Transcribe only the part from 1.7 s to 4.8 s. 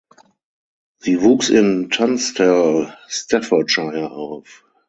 Tunstall (Staffordshire) auf.